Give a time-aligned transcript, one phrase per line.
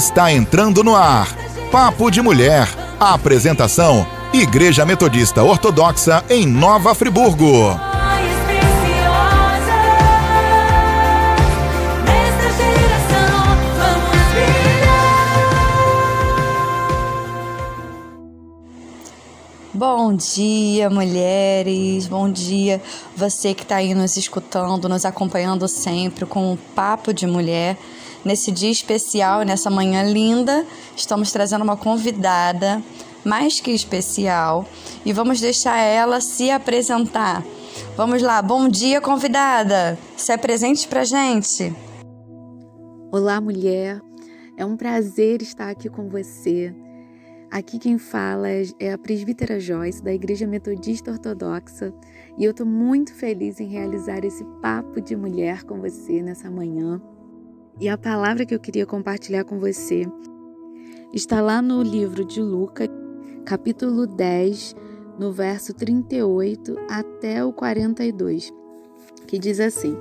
[0.00, 1.28] está entrando no ar.
[1.70, 2.66] Papo de Mulher.
[2.98, 7.78] A apresentação: Igreja Metodista Ortodoxa em Nova Friburgo.
[19.74, 22.06] Bom dia, mulheres.
[22.06, 22.82] Bom dia,
[23.14, 27.76] você que está aí nos escutando, nos acompanhando sempre com o Papo de Mulher.
[28.24, 32.82] Nesse dia especial, nessa manhã linda, estamos trazendo uma convidada
[33.24, 34.66] mais que especial
[35.04, 37.42] e vamos deixar ela se apresentar.
[37.96, 39.98] Vamos lá, bom dia, convidada.
[40.16, 41.74] Se apresente pra gente.
[43.10, 44.00] Olá, mulher.
[44.56, 46.74] É um prazer estar aqui com você.
[47.50, 48.48] Aqui quem fala
[48.78, 51.92] é a presbítera Joyce, da Igreja Metodista Ortodoxa,
[52.38, 57.00] e eu estou muito feliz em realizar esse papo de mulher com você nessa manhã.
[57.80, 60.06] E a palavra que eu queria compartilhar com você
[61.14, 62.90] está lá no livro de Lucas,
[63.46, 64.76] capítulo 10,
[65.18, 68.52] no verso 38 até o 42,
[69.26, 69.96] que diz assim: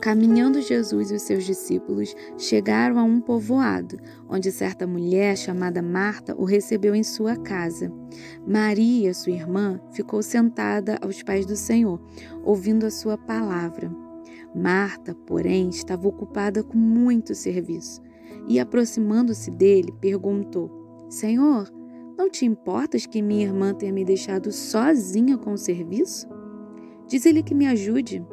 [0.00, 6.36] Caminhando Jesus e os seus discípulos chegaram a um povoado, onde certa mulher chamada Marta
[6.36, 7.92] o recebeu em sua casa.
[8.46, 12.00] Maria, sua irmã, ficou sentada aos pés do Senhor,
[12.44, 14.03] ouvindo a sua palavra.
[14.54, 18.00] Marta, porém, estava ocupada com muito serviço
[18.46, 21.68] e, aproximando-se dele, perguntou: Senhor,
[22.16, 26.28] não te importas que minha irmã tenha me deixado sozinha com o serviço?
[27.08, 28.24] Diz-lhe que me ajude.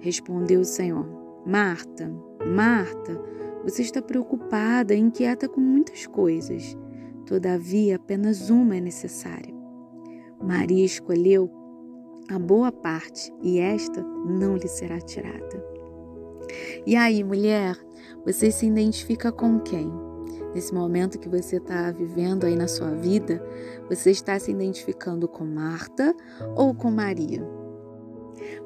[0.00, 1.06] Respondeu o Senhor:
[1.46, 2.12] Marta,
[2.46, 3.20] Marta,
[3.64, 6.76] você está preocupada e inquieta com muitas coisas.
[7.24, 9.54] Todavia, apenas uma é necessária.
[10.42, 11.50] Maria escolheu
[12.30, 15.64] a boa parte, e esta não lhe será tirada.
[16.86, 17.76] E aí, mulher,
[18.24, 19.90] você se identifica com quem?
[20.54, 23.44] Nesse momento que você está vivendo aí na sua vida,
[23.88, 26.14] você está se identificando com Marta
[26.54, 27.44] ou com Maria?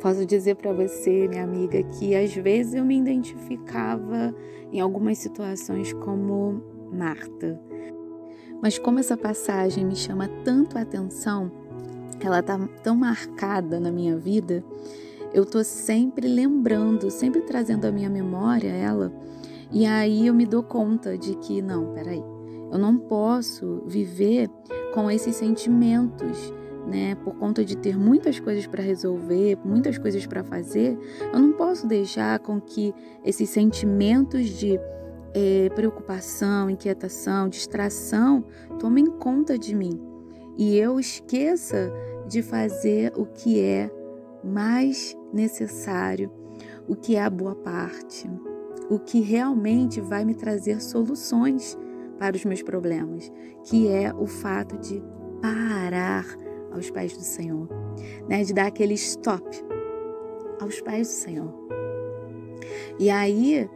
[0.00, 4.34] Posso dizer para você, minha amiga, que às vezes eu me identificava
[4.72, 6.62] em algumas situações como
[6.92, 7.60] Marta.
[8.62, 11.50] Mas como essa passagem me chama tanto a atenção,
[12.22, 14.64] ela tá tão marcada na minha vida,
[15.32, 19.12] eu tô sempre lembrando, sempre trazendo à minha memória ela,
[19.72, 22.22] e aí eu me dou conta de que não, peraí,
[22.70, 24.48] eu não posso viver
[24.92, 26.52] com esses sentimentos,
[26.86, 27.14] né?
[27.16, 30.96] Por conta de ter muitas coisas para resolver, muitas coisas para fazer,
[31.32, 32.94] eu não posso deixar com que
[33.24, 34.78] esses sentimentos de
[35.34, 38.44] é, preocupação, inquietação, distração
[38.78, 40.13] tomem conta de mim
[40.56, 41.92] e eu esqueça
[42.28, 43.90] de fazer o que é
[44.42, 46.30] mais necessário,
[46.88, 48.30] o que é a boa parte,
[48.88, 51.78] o que realmente vai me trazer soluções
[52.18, 53.32] para os meus problemas,
[53.64, 55.02] que é o fato de
[55.40, 56.24] parar
[56.72, 57.68] aos pés do Senhor,
[58.28, 58.42] né?
[58.42, 59.44] de dar aquele stop
[60.60, 61.52] aos pés do Senhor.
[62.98, 63.68] E aí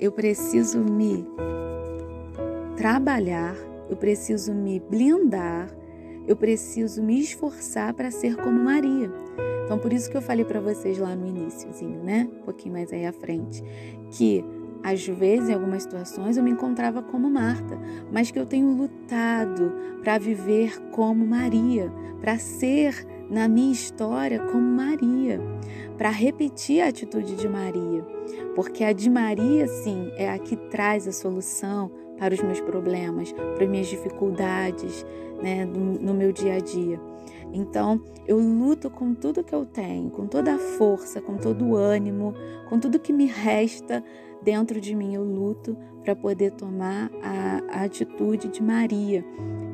[0.00, 1.26] eu preciso me
[2.76, 3.54] trabalhar,
[3.88, 5.68] eu preciso me blindar
[6.26, 9.10] eu preciso me esforçar para ser como Maria.
[9.64, 12.28] Então, por isso que eu falei para vocês lá no iníciozinho, né?
[12.40, 13.62] Um pouquinho mais aí à frente,
[14.10, 14.44] que
[14.82, 17.78] às vezes, em algumas situações, eu me encontrava como Marta,
[18.10, 19.72] mas que eu tenho lutado
[20.02, 25.40] para viver como Maria, para ser na minha história como Maria,
[25.96, 28.04] para repetir a atitude de Maria,
[28.56, 33.32] porque a de Maria, sim, é a que traz a solução para os meus problemas,
[33.32, 35.06] para as minhas dificuldades,
[35.42, 37.00] né, no meu dia a dia.
[37.52, 41.76] Então, eu luto com tudo que eu tenho, com toda a força, com todo o
[41.76, 42.34] ânimo,
[42.68, 44.02] com tudo que me resta
[44.42, 45.14] dentro de mim.
[45.14, 49.24] Eu luto para poder tomar a, a atitude de Maria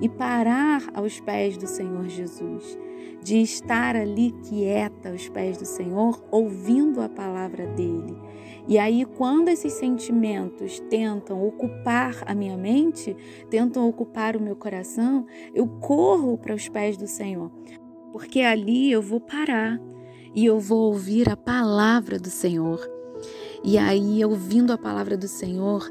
[0.00, 2.78] e parar aos pés do Senhor Jesus,
[3.22, 8.16] de estar ali quieta aos pés do Senhor, ouvindo a palavra dele
[8.68, 13.16] e aí, quando esses sentimentos tentam ocupar a minha mente,
[13.48, 15.24] tentam ocupar o meu coração,
[15.54, 17.50] eu corro para os pés do Senhor,
[18.12, 19.80] porque ali eu vou parar
[20.34, 22.78] e eu vou ouvir a palavra do Senhor.
[23.64, 25.90] E aí, ouvindo a palavra do Senhor,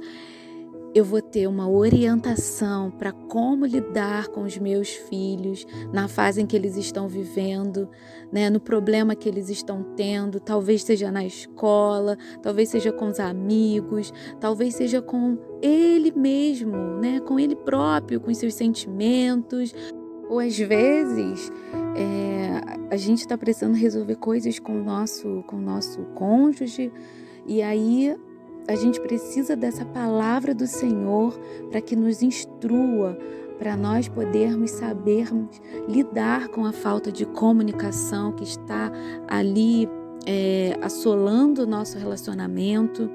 [0.97, 5.63] eu vou ter uma orientação para como lidar com os meus filhos
[5.93, 7.87] na fase em que eles estão vivendo,
[8.31, 13.19] né, no problema que eles estão tendo, talvez seja na escola, talvez seja com os
[13.19, 19.75] amigos, talvez seja com ele mesmo, né, com ele próprio, com seus sentimentos.
[20.27, 21.51] Ou às vezes
[21.95, 22.59] é,
[22.89, 26.91] a gente está precisando resolver coisas com o nosso, com o nosso cônjuge
[27.45, 28.17] e aí
[28.67, 31.39] a gente precisa dessa palavra do Senhor
[31.71, 33.17] para que nos instrua,
[33.57, 38.91] para nós podermos sabermos lidar com a falta de comunicação que está
[39.27, 39.89] ali
[40.25, 43.09] é, assolando o nosso relacionamento.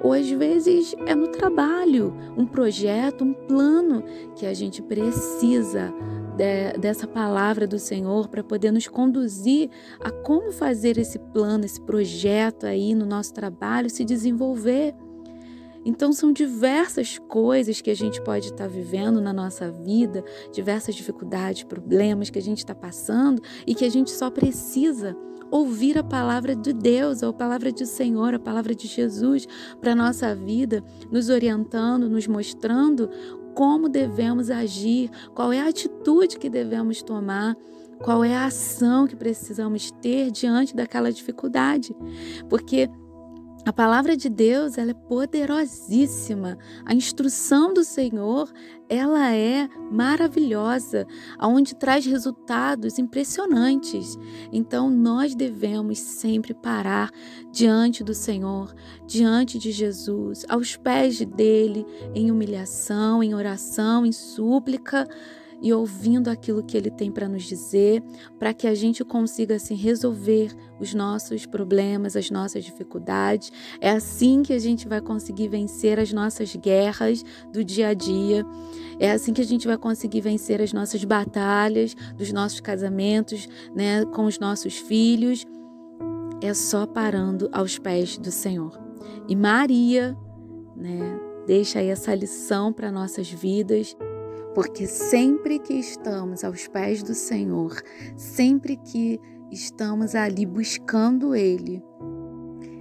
[0.00, 4.04] Ou às vezes é no trabalho, um projeto, um plano
[4.36, 5.92] que a gente precisa
[6.36, 9.70] de, dessa palavra do Senhor para poder nos conduzir
[10.00, 14.94] a como fazer esse plano, esse projeto aí no nosso trabalho se desenvolver.
[15.86, 21.62] Então, são diversas coisas que a gente pode estar vivendo na nossa vida, diversas dificuldades,
[21.62, 25.14] problemas que a gente está passando e que a gente só precisa
[25.50, 29.46] ouvir a palavra de Deus, a palavra do Senhor, a palavra de Jesus
[29.78, 30.82] para a nossa vida,
[31.12, 33.10] nos orientando, nos mostrando
[33.54, 37.56] como devemos agir, qual é a atitude que devemos tomar,
[38.02, 41.94] qual é a ação que precisamos ter diante daquela dificuldade.
[42.48, 42.90] Porque
[43.66, 46.58] a palavra de Deus, ela é poderosíssima.
[46.84, 48.52] A instrução do Senhor,
[48.90, 51.06] ela é maravilhosa,
[51.38, 54.18] aonde traz resultados impressionantes.
[54.52, 57.10] Então nós devemos sempre parar
[57.50, 58.74] diante do Senhor,
[59.06, 65.08] diante de Jesus, aos pés dele, em humilhação, em oração, em súplica
[65.60, 68.02] e ouvindo aquilo que ele tem para nos dizer,
[68.38, 73.50] para que a gente consiga assim resolver os nossos problemas, as nossas dificuldades.
[73.80, 78.44] É assim que a gente vai conseguir vencer as nossas guerras do dia a dia.
[78.98, 84.04] É assim que a gente vai conseguir vencer as nossas batalhas dos nossos casamentos, né,
[84.06, 85.44] com os nossos filhos.
[86.42, 88.78] É só parando aos pés do Senhor.
[89.28, 90.16] E Maria,
[90.76, 93.96] né, deixa aí essa lição para nossas vidas
[94.54, 97.74] porque sempre que estamos aos pés do Senhor,
[98.16, 99.20] sempre que
[99.50, 101.82] estamos ali buscando Ele,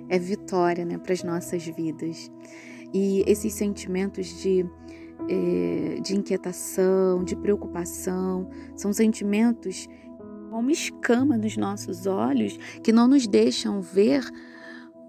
[0.09, 2.31] é vitória né, para as nossas vidas.
[2.93, 4.63] E esses sentimentos de,
[5.27, 9.87] é, de inquietação, de preocupação, são sentimentos
[10.51, 14.23] como escama nos nossos olhos que não nos deixam ver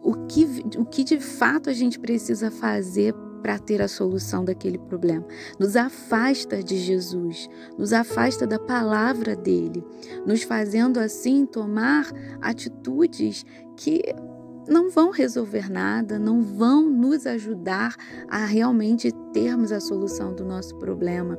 [0.02, 0.46] o que,
[0.78, 5.26] o que de fato a gente precisa fazer para ter a solução daquele problema.
[5.58, 7.46] Nos afasta de Jesus,
[7.76, 9.84] nos afasta da palavra dele,
[10.24, 12.10] nos fazendo assim tomar
[12.40, 13.44] atitudes
[13.76, 14.02] que
[14.66, 17.94] não vão resolver nada, não vão nos ajudar
[18.30, 21.38] a realmente termos a solução do nosso problema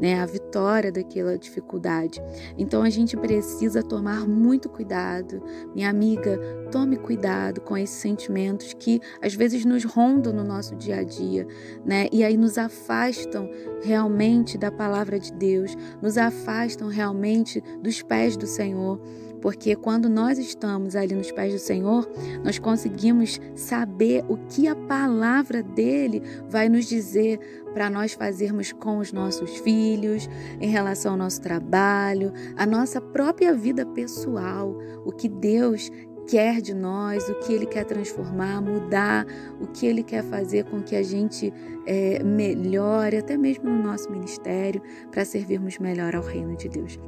[0.00, 2.20] né, a vitória daquela dificuldade.
[2.56, 5.42] Então a gente precisa tomar muito cuidado.
[5.74, 6.40] Minha amiga,
[6.72, 11.46] tome cuidado com esses sentimentos que às vezes nos rondam no nosso dia a dia,
[11.84, 12.08] né?
[12.10, 13.48] E aí nos afastam
[13.82, 19.00] realmente da palavra de Deus, nos afastam realmente dos pés do Senhor
[19.40, 22.08] porque quando nós estamos ali nos pés do Senhor,
[22.44, 27.38] nós conseguimos saber o que a palavra dele vai nos dizer
[27.72, 30.28] para nós fazermos com os nossos filhos,
[30.60, 35.90] em relação ao nosso trabalho, a nossa própria vida pessoal, o que Deus
[36.26, 39.26] quer de nós, o que Ele quer transformar, mudar,
[39.60, 41.52] o que Ele quer fazer com que a gente
[41.86, 46.98] é, melhore, até mesmo no nosso ministério, para servirmos melhor ao reino de Deus.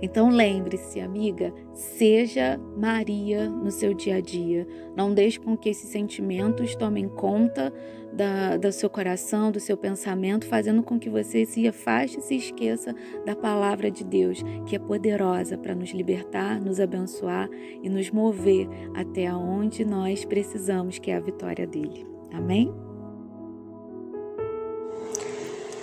[0.00, 4.66] Então lembre-se, amiga, seja Maria no seu dia a dia.
[4.96, 7.72] Não deixe com que esses sentimentos tomem conta
[8.12, 12.36] da, do seu coração, do seu pensamento, fazendo com que você se afaste e se
[12.36, 17.48] esqueça da palavra de Deus, que é poderosa para nos libertar, nos abençoar
[17.82, 22.06] e nos mover até aonde nós precisamos, que é a vitória dele.
[22.32, 22.72] Amém?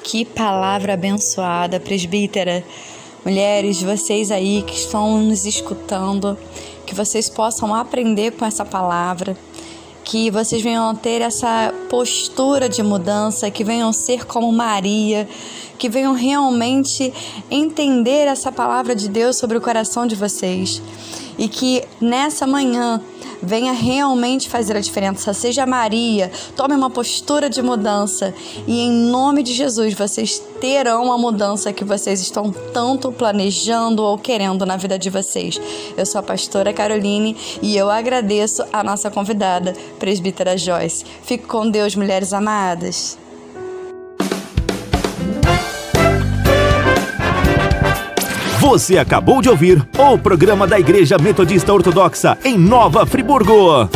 [0.03, 2.63] Que palavra abençoada, presbítera.
[3.26, 6.38] Mulheres, vocês aí que estão nos escutando,
[6.86, 9.36] que vocês possam aprender com essa palavra,
[10.06, 15.28] que vocês venham ter essa postura de mudança, que venham ser como Maria,
[15.78, 17.14] que venham realmente
[17.52, 20.82] entender essa palavra de Deus sobre o coração de vocês.
[21.38, 23.02] E que nessa manhã
[23.41, 25.34] venha realmente fazer a diferença.
[25.34, 28.34] Seja Maria, tome uma postura de mudança
[28.67, 34.17] e em nome de Jesus vocês terão a mudança que vocês estão tanto planejando ou
[34.17, 35.60] querendo na vida de vocês.
[35.98, 41.05] Eu sou a pastora Caroline e eu agradeço a nossa convidada, presbítera Joyce.
[41.24, 43.17] Fique com Deus, mulheres amadas.
[48.70, 53.90] Você acabou de ouvir o programa da Igreja Metodista Ortodoxa em Nova Friburgo.